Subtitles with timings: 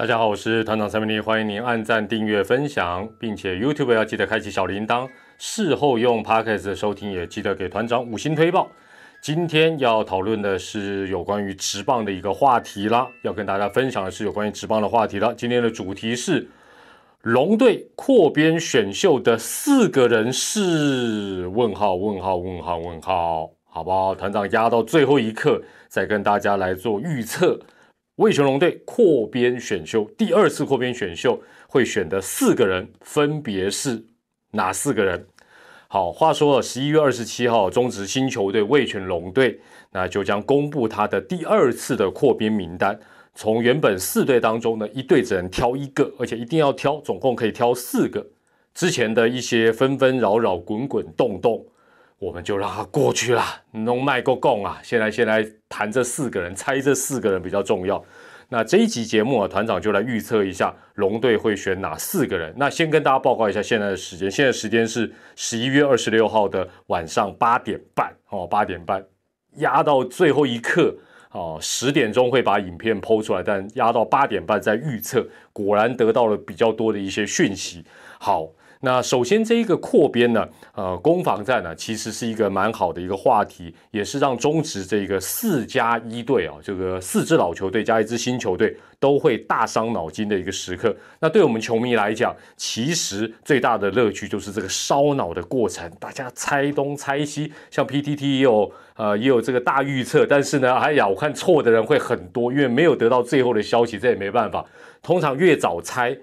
[0.00, 5.06] 大家好，我是团长陈明利，欢迎您按赞、订阅、分享，并且 YouTube 要记得开启小铃铛。
[5.36, 8.66] 事后用 Podcast 的收听也记得给团长五星推报。
[9.20, 15.34] 今天要讨论的是有关于职棒的一个话题啦，要跟大家分享的是有关于职棒的话题了。
[15.34, 16.48] 今天的主题是
[17.20, 24.14] 龙队扩编选秀的四个人是问号问号问号问号，好不好？
[24.14, 27.60] 团长压到最后一刻再跟大家来做预测。
[28.20, 34.04] 魏全龙队扩编选秀，第二次扩编选秀会选的四个人分别是
[34.50, 35.26] 哪四个人？
[35.88, 39.58] 好，话说十一月二十七号，中职新球队魏全龙队
[39.90, 43.00] 那就将公布他的第二次的扩编名单。
[43.34, 48.26] 从原本四队当中呢，一队只能挑一个，而且一定要挑，总共可以挑四个。
[48.74, 51.64] 之前的一些纷纷扰扰、滚滚动动，
[52.20, 53.42] 我们就让它过去了。
[53.72, 54.78] 弄麦够共啊！
[54.82, 58.04] 现在先来谈这四个人，猜这四个人比较重要。
[58.50, 62.52] 那这一集节目啊，团长就来预测一下龙队会选哪四个人。
[62.58, 69.02] 那先跟大家报告一下现在的时间，现在时间是十一月二十六号的晚上八点半哦，八点半
[69.56, 70.94] 压到最后一刻
[71.30, 77.82] 哦，十点钟会把影片剖出来，但压到八点半再预测，果然得到了比较多的一些讯息。
[78.18, 78.46] 好。
[78.82, 90.96] 那首先这一个扩编呢，呃，攻防战呢，其实是一个蛮好的一个话题，也是让中职这个四加一队啊，这个四支老球队加一支新球队都会大伤脑筋的一个时刻。
[91.18, 104.64] 那对我们球迷来讲，其实最大的乐趣就是这个烧脑的过程，大家猜东猜西，像 PTT 也有呃也有这个大预测，但是呢，哎呀，我看错的人会很多，因为没有得到最后的消息，这也没办法。
[105.02, 106.16] 通常越早猜。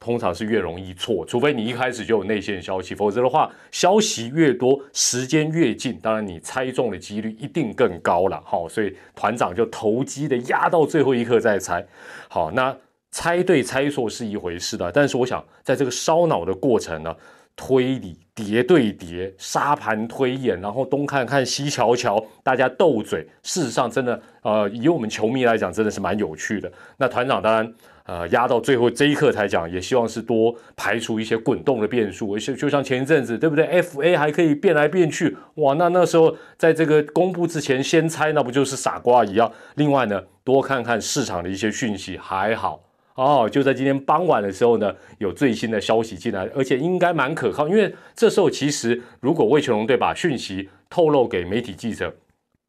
[0.00, 8.40] 通常是越容易错，除非你一开始就有内线消息，否则的话，消息越多，时间越近，当然你猜中的几率一定更高了。
[8.44, 11.84] 好，所以团长就投机的压到最后一刻再猜。
[12.28, 12.76] 好，那
[13.10, 17.16] 猜对猜错是一回事的，但是我想在这个烧脑的过程呢，
[17.56, 26.70] 推理叠对叠，沙盘推演，然后东看看西瞧瞧，大家斗嘴，事实上真的，呃，以我们球迷来讲，真的是蛮有趣的。
[26.98, 27.74] 那团长当然。
[28.08, 39.52] 呃，压到最后这一刻才讲，也希望是多排除一些滚动的变数，而且就像前一阵子，对不对？F A 还可以变来变去，哇，那那时候在这个公布之前先猜，那不就是傻瓜一样？
[39.74, 42.80] 另外呢，多看看市场的一些讯息，还好
[43.22, 43.48] 哦。
[43.50, 52.14] 就在今天傍晚的时候呢，有最新的消息进来，而且应该蛮可靠，因为这时候其实如果魏全龙队把讯息透露给媒体记者，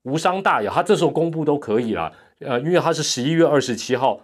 [0.03, 2.11] 无伤大雅，他这时候公布都可以了。
[2.39, 4.19] 呃，因为他是十一月二十七号。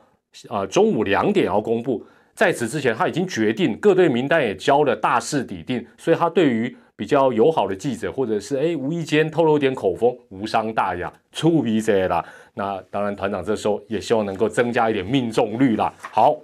[0.49, 12.21] 啊，中午两点要公布，在此之前他已经决定各队名单也交了，大势底定，所以他对于比较友好的记者或者是哎无意间透露点口风，无伤大雅，出鼻子啦。
[12.55, 15.93] 那当然，团长这时候也希望能够增加一点命中率啦。
[15.99, 16.35] 好，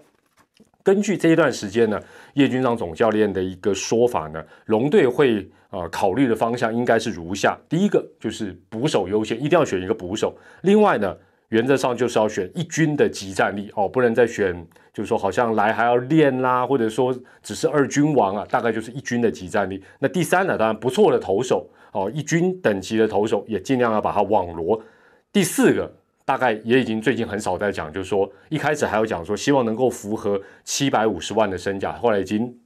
[0.83, 1.99] 根据这一段时间呢，
[2.35, 10.29] 叶军章总教练的一个说法呢，龙队会呃考虑的方向应该是如下：第一个就是捕手优先，一定要选一个捕手；
[10.61, 11.17] 另外呢。
[11.51, 14.55] 原则上就是要选一军的集战力哦，不能再选，
[14.93, 19.83] 就是说好像来还要练啦，或者说只是二军王啊，大概就是一军的集战力。
[19.99, 24.81] 那第三呢，当然不错的投手哦，一军等级的投手也尽量要把它网罗。
[25.33, 25.93] 第四个
[26.31, 32.57] 大概也已经最近很少在讲，就是说一开始还有讲说希望能够符合七百五十万的身价，后来已经。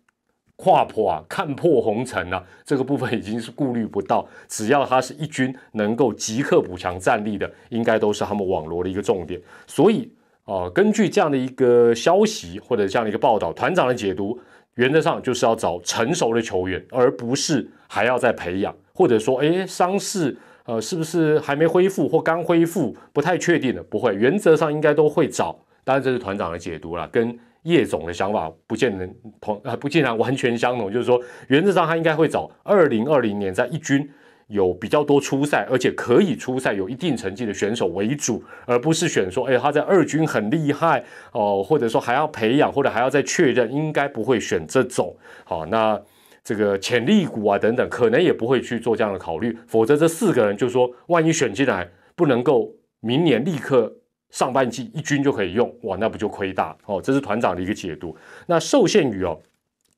[0.58, 4.26] 跨破啊，看破红尘啊，这个部分已经是顾虑不到。
[4.48, 9.38] 只要他是一军能够即刻补强战力的，应该都是他们网罗的一个重点。
[9.68, 10.10] 所以
[10.46, 14.40] 啊，根据这样的一个消息或者这样的一个报道，团长的解读，
[14.76, 25.58] 原则上就是要找成熟的球员，而不是还要再培养，或者说，哎，伤势呃是不是还没恢复或刚恢复，不太确定的，不会，原则上应该都会找。
[25.84, 27.38] 当然，这是团长的解读了，跟。
[27.66, 29.12] 叶总的想法不见能
[29.42, 30.94] 同啊，不尽然完全相同。
[30.94, 34.08] 就是说，原则上他应该会找二零二零年在一军
[34.46, 45.16] 有比较多出赛，而且可以出赛有一定成绩的选手为主，而不是选说，哎，他在二军很厉害哦，或者说还要培养，或者还要再确认，应该不会选这种。
[45.44, 46.00] 好，那
[46.46, 49.58] 这个潜力股啊等等，可能也不会去做这样的考虑。
[49.68, 52.72] 否则这四个人就说，万一选进来不能够
[53.02, 53.94] 明年立刻。
[54.32, 57.02] 上半季一军就可以用哇，那不就亏大哦？
[57.02, 58.14] 这是团长的一个解读。
[58.46, 59.40] 那受限于哦，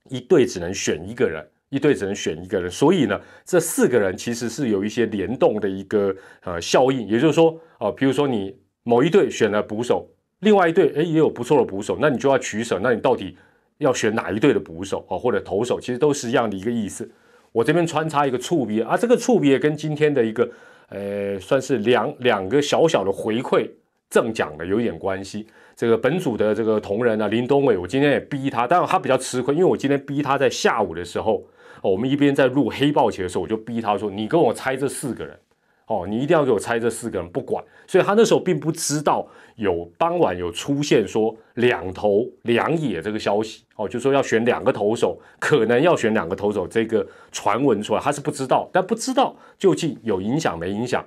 [0.10, 7.08] 一队只能选一个人，一队只能选一个人，所以呢，这四个人其实是有一些联动的一个呃效应。
[7.08, 10.08] 也就是说啊，比如说你某一队选了捕手，
[10.42, 12.78] 另外一队诶也有不错的捕手，那你就要取舍。
[12.84, 13.36] 那你到底
[13.80, 17.10] 要选哪一队的捕手啊，或者投手，其实都是一样的一个意思。
[17.52, 20.50] 我这边穿插一个触别啊，这个触别跟今天的一个
[20.90, 23.70] 呃，算是两两个小小的回馈。
[24.10, 25.46] 正奖的有一点关系。
[25.76, 31.46] 这个本组的这个同仁啊，林东伟，我今天也逼他，当然他比较吃亏，因为我今天逼他在下午的时候，
[31.82, 35.38] 哦，我们一边在录黑豹棋的时候，我就逼他说：“你跟我猜这四个人，
[35.88, 39.26] 哦，你一定要给我猜这四个人，不管。”所以他那时候并不知道
[39.56, 51.04] 有傍晚有出现说两投两野这个消息，哦，就说要选两个投手，可能要选两个投手这个传闻出来，他是不知道，但不知道究竟有影响没影响。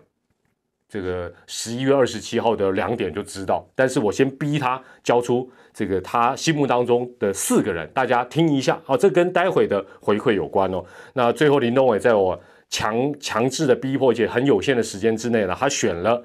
[0.88, 10.82] 这个十一月二十七号的两点就知道，但是我先逼他交出这个他心目当中的四个人，大家听一下哦，这跟待会的回馈有关哦。
[11.12, 12.40] 那最后林东伟在我
[12.70, 16.24] 强强制的逼迫且很有限的时间之内呢，他选了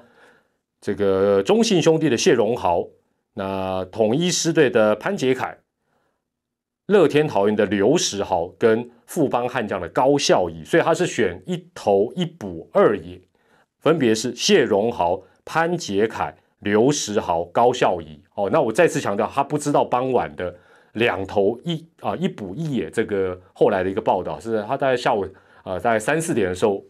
[0.80, 2.86] 这个中信兄弟的谢荣豪，
[3.34, 5.58] 那统一狮队的潘杰凯，
[6.86, 13.20] 乐天桃园的刘时豪跟富邦悍将的高孝义，所以他是选一头一补二野。
[13.80, 18.20] 分别是谢荣豪、潘杰凯、刘时豪、高孝仪。
[18.34, 20.54] 哦，那我再次强调，他不知道傍晚的
[20.92, 25.24] 两头一啊一补一野这个后来的一个报道，是他大概下午
[25.66, 26.82] 呃大概三四点的时候，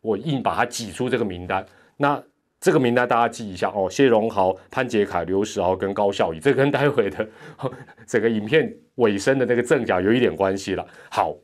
[0.00, 1.64] 我硬把他挤出这个名单。
[1.96, 2.20] 那
[2.60, 7.26] 这个名单大家记一下哦，谢荣豪、潘杰凯、刘时豪跟高孝仪，这跟待会的
[8.06, 10.84] 整个影片尾声的那个正甲有一点关系了。
[11.10, 11.34] 好，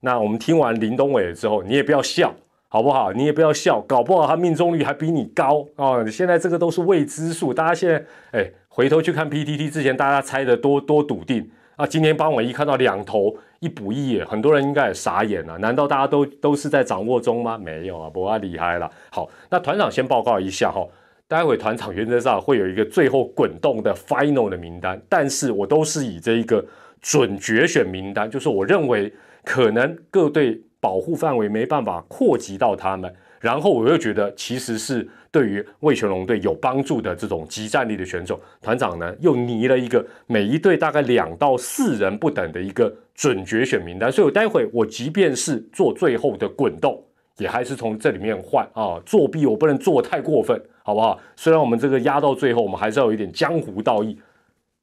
[0.00, 2.34] 那我们听完林东伟之后，你也不要笑。
[2.72, 3.12] 好不好？
[3.12, 6.06] 你也不要笑，搞不好他命中率还比你高哦。
[6.08, 11.50] 现在这个都是未知数，大家现在哎，回头去看 PTT 之前大家猜的多多笃定
[11.80, 11.86] 啊。
[11.86, 15.56] 今天傍晚一看到两头一补一，很多人应该也傻眼了。
[15.58, 17.56] 难道大家都都是在掌握中吗？
[17.58, 18.90] 没有啊，不要厉害了。
[19.10, 20.86] 好，那团长先报告一下哈，
[21.26, 26.64] 待会团长原则上会有一个最后滚动的 final 的名单，但是我都是以这一个
[27.00, 29.12] 准决选名单，就是我认为
[29.44, 30.60] 可能各队。
[30.82, 47.02] 保护范围没办法扩及到他们，然后我又觉得其实是对于魏全龙队有帮助的这种集战力的选手，团长呢又拟了一个每一队大概两到四人不等的一个准决选名单，所以我待会我即便是做最后的滚动，
[47.38, 51.18] 也还是从这里面换啊，作弊我不能做太过分，好不好？
[51.34, 54.18] 虽然我们这个压到最后，我们还是要有一点江湖道义。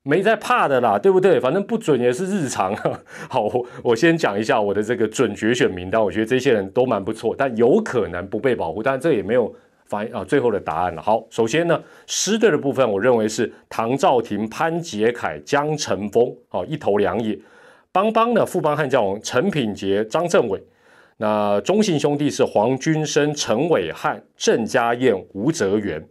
[0.07, 1.37] 没在怕的啦，对不对？
[1.37, 2.73] 反正不准也是日常。
[3.29, 3.51] 好，
[3.83, 9.53] 我先讲一下我的这个准决选名单，我觉得这些人都蛮不错，但有可能不被保护，但这也没有
[9.85, 11.01] 反啊最后的答案了。
[11.01, 17.37] 好，首先呢，师队的部分，我认为是唐兆廷、潘杰凯、江晨峰，好一头两野。
[17.91, 20.63] 邦邦呢，富邦悍将陈品杰、张政伟。
[21.17, 26.01] 那中信兄弟是黄君生、陈伟汉、郑家燕、吴泽元。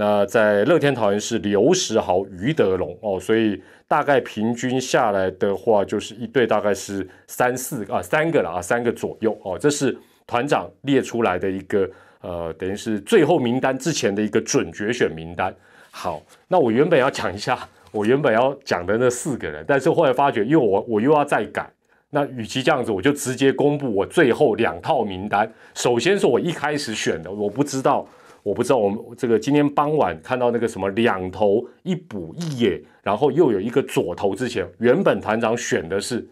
[0.00, 9.94] 那在乐天桃园是刘时豪、余德龙哦，所以大概平均下来的话，就是一队大概是三四啊三个了啊三个左右哦，这是
[10.26, 11.86] 团长列出来的一个
[12.22, 15.54] 呃，等于是最后名单之前的一个准决选名单。
[15.90, 17.58] 好，那我原本要讲一下
[17.92, 21.70] 我原本要讲的那四个人，但是后来发觉，因为我我又要再改，
[22.08, 25.52] 那与其这样子，我就直接公布我最后两套名单。
[25.74, 28.08] 首先是我一开始选的，我不知道。
[28.42, 36.26] 我不知道，我们这个今天傍晚看到那个什么两头一补一野，然后又有一个左头，之前原本团长选的是，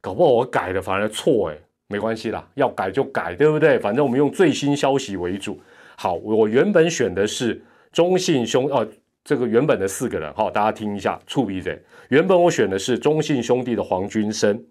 [0.00, 1.56] 搞不好我改的反而错哎，
[1.88, 3.78] 没关系啦，要改就改，对不对？
[3.78, 5.58] 反正我们用最新消息为主。
[5.96, 8.86] 好，我原本选的是中信兄哦，
[9.24, 11.82] 这个原本的四个人哈，大家听一下，触鼻嘴。
[12.10, 14.62] 原本我选的是中信兄弟的黄君生，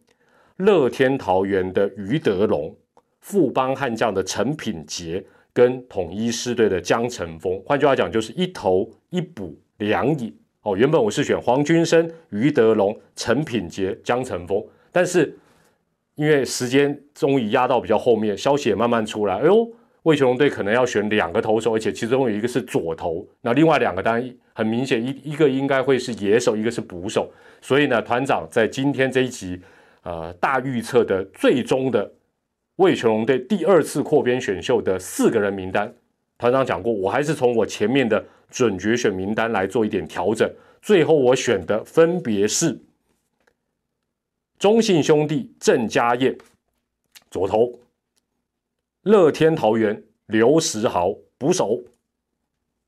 [0.57, 2.75] 乐天桃园的余德龙，
[3.21, 5.25] 富邦悍将的陈品杰。
[5.55, 10.29] 跟统一师队的江晨峰，换句话讲就是一头一补两野
[10.63, 10.75] 哦。
[10.75, 15.33] 原本我是选黄君生、余德龙、陈品杰、江晨峰，但是
[16.15, 19.65] 因为时间终于压到比较后面，消息也慢慢出来，哎呦，
[20.03, 27.31] 魏雄龙队可能要选两个投手，而且其中有一个是左投，那另外两个当然很明显一一个应该会是野手，一个是捕手，
[27.62, 29.57] 所以呢，团长在今天这一集
[30.03, 32.12] 呃大预测的最终的。
[32.77, 35.94] 魏全龙队第二次扩编选秀的四个人名单，
[36.38, 40.50] 团长讲过，我还是从我前面的准决选名单来做一点调整。
[40.82, 42.77] 最后我选的分别是
[44.60, 46.38] 中信兄弟郑家燕
[47.32, 47.79] 左投，
[49.03, 51.82] 乐天桃园刘时豪捕手，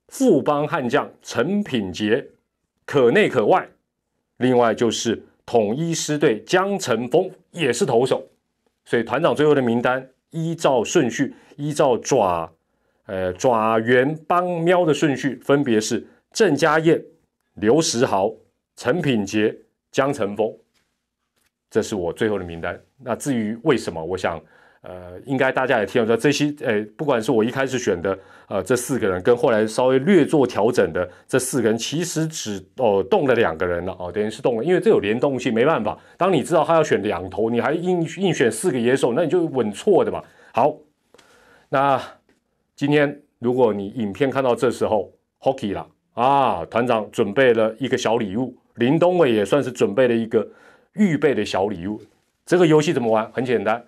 [0.10, 2.27] 富邦悍将陈品杰
[2.86, 3.70] 可内可外，
[4.38, 8.26] 另外就是统一师队江晨峰也是投手。
[8.88, 12.50] 所以团长最后的名单依照顺序，依照爪，
[13.06, 17.03] 呃爪圆帮喵的顺序，分别是郑家燕、
[17.56, 18.32] 刘石豪、
[18.77, 19.53] 陈品杰、
[19.91, 20.58] 江晨峰，
[21.70, 22.82] 这是我最后的名单。
[23.00, 24.41] 那至于为什么，我想，
[24.88, 28.17] 呃，应该大家也听得出这些，诶，不管是我一开始选的，
[28.48, 36.00] 呃，这四个人跟后来稍微略做调整的这四个人，其实只哦动了两个人了哦，等于是动了，因为这有联动性，没办法。
[36.15, 40.24] 当你知道他要选两头，你还硬硬选四个野手，那你就稳错的嘛。
[40.53, 40.74] 好，
[41.67, 42.01] 那
[42.74, 50.48] 今天如果你影片看到这时候，Hockey 了啊，团长准备了一个小礼物，林东伟也算是准备了一个
[50.94, 52.01] 预备的小礼物。
[52.46, 53.29] 这个游戏怎么玩？
[53.34, 53.84] 很简单。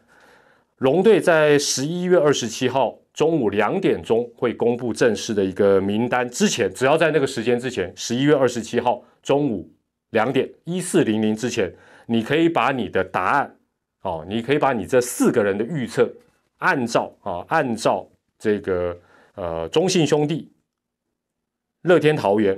[0.80, 6.30] 龙队在十一月二十七号中午两点钟会公布正式的一个名单。
[6.30, 9.70] 之前只要在那个时间之前，十一月二十七号中午
[10.12, 11.74] 两点一四零零之前，
[12.06, 13.58] 你可以把你的答案，
[14.04, 16.10] 哦，你可以把你这四个人的预测，
[16.60, 18.98] 按照啊，按照这个
[19.36, 20.50] 呃中信兄弟、
[21.82, 22.58] 乐天桃园、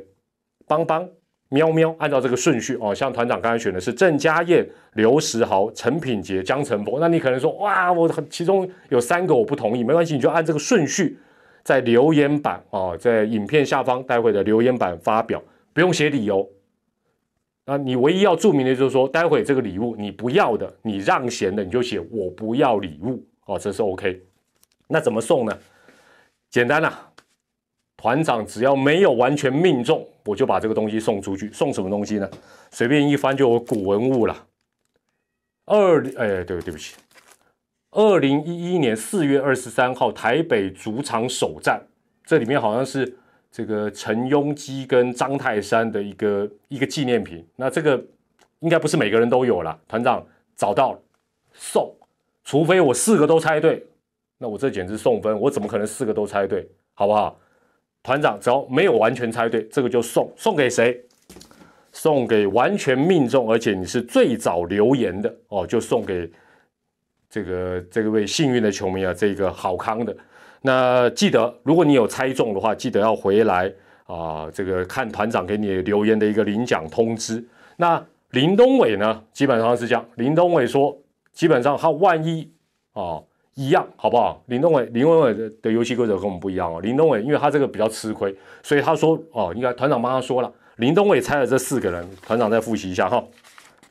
[0.67, 1.09] 邦邦。
[1.53, 11.19] 喵喵，按照这个顺序哦，像团长刚才选的是郑家燕、刘石豪、陈品杰、江晨博，那你可能说哇，我其中有三个我不同意，没关系，你就按这个顺序
[11.61, 15.43] 在留言板哦，在影片下方待会的留言板发表，
[15.73, 16.49] 不用写理由。
[17.65, 24.21] 那你唯一要注明的就是说，待会这个礼物你不要的，你让贤的，你就写我不要礼物哦，这是 OK。
[24.87, 25.57] 那怎么送呢？
[26.49, 27.10] 简单啊。
[28.01, 31.51] 团长只要没有完全命中，我就把这个东西送出去。
[31.53, 32.27] 送什么东西呢？
[32.71, 34.47] 随便一翻就有古文物了。
[35.67, 36.95] 二哎，对对不起，
[37.91, 41.79] 二零一一年四月二十三号台北主场首战，
[42.25, 43.15] 这里面好像是
[43.51, 47.45] 这个陈庸基跟张泰山的一个一个纪念品。
[47.55, 48.03] 那这个
[48.61, 49.79] 应该不是每个人都有了。
[49.87, 50.99] 团长找到，
[51.53, 51.93] 送。
[52.43, 53.85] 除非我四个都猜对，
[54.39, 55.39] 那我这简直送分。
[55.39, 56.67] 我怎么可能四个都猜对？
[56.95, 57.39] 好不好？
[58.03, 60.99] 团长只要没有完全猜对，这个就送送给谁？
[61.91, 66.31] 送给完全命中，而且你是最早留言的哦，就送给
[67.29, 70.15] 这个这位幸运的球迷啊，这个好康的。
[70.61, 73.71] 那记得，如果你有猜中的话，记得要回来
[74.05, 77.45] 啊，这个看团长给你留言的一个领奖通知。
[77.75, 80.05] 那林东伟呢，基本上是这样。
[80.15, 80.97] 林东伟说，
[81.33, 82.49] 基本上他万一
[82.93, 83.21] 啊。
[83.55, 84.41] 一样好不好？
[84.47, 86.79] 林东伟，林东伟的的游戏规则跟我们不一样哦。
[86.79, 90.51] 林东伟，因为他这个比较吃亏，所以他说哦，应该团长帮他说了。
[90.77, 93.21] 林东伟猜了这四个人，团长再复习一下哈。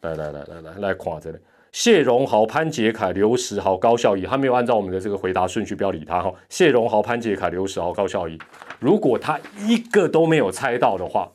[0.00, 1.36] 来来来来来来，夸这里，
[1.72, 6.32] 谢荣豪、潘杰凯、刘石豪、高孝仪，他没有按照我们的这个回答顺序，不要理他哈。
[6.48, 8.38] 谢荣豪、潘杰凯、刘石豪、高孝仪，
[8.78, 11.30] 如果他一个都没有猜到的话，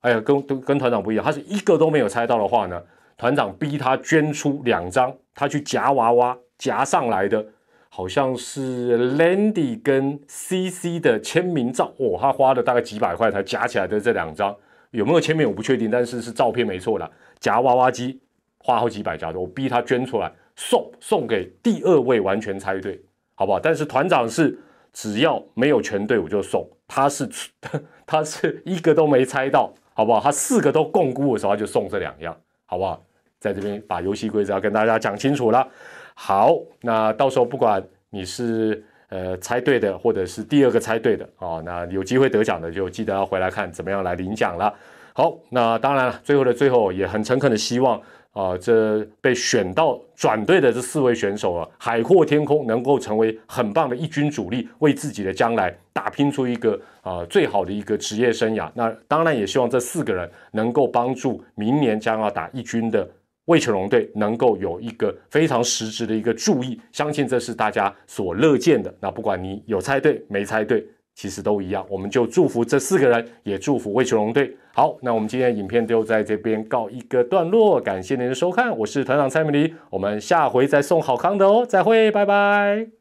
[0.00, 2.82] 哎呀，跟跟跟团长不一样，他是一个都没有猜到的话呢，
[3.18, 7.44] 团长逼他捐出两张他去夹娃娃夹上来的。
[7.88, 14.54] 好像是 Landy 跟 CC 的签名照哦，他花了大概几百块才夹起来的这两张，
[14.90, 17.10] 有没有签名我不确定，但是是照片没错啦。
[17.38, 18.20] 夹娃娃机
[18.58, 23.00] 花好几百夹的，我逼他捐出来送送给第二位完全猜对，
[23.34, 23.60] 好不好？
[23.60, 24.58] 但是团长是
[24.92, 27.28] 只要没有全对我就送，他是
[28.06, 30.20] 他是一个都没猜到，好不好？
[30.20, 33.02] 他四个都共估的时候他就送这两样，好不好？
[33.38, 35.66] 在这边把游戏规则要跟大家讲清楚了。
[36.14, 44.72] 好，那到时候不管你是呃猜对的，或者是第二个猜对的哦，那有机会得奖的就记得要回来看怎么样来领奖了。
[45.12, 48.00] 好，那当然了，最后的最后也很诚恳的希望
[48.32, 58.70] 啊，这被选到转队的这四位选手啊，海阔天空，能够成为很棒的一军主力，为自己的将来打拼出一个啊最好的一个职业生涯。
[58.74, 63.06] 那当然也希望这四个人能够帮助明年将要打一军的。
[63.46, 68.94] 魏球龙队能够有一个非常实质的一个注意，相信这是大家所乐见的。
[69.00, 70.84] 那不管你有猜对没猜对，
[71.14, 71.86] 其实都一样。
[71.88, 74.56] 我们就祝福这四个人，也祝福魏球龙队。
[74.74, 82.95] 好，那我们今天的影片就在这边告一个段落，感谢您的收看，我是团长蔡明黎，我们下回再送好康的哦，再会，拜拜。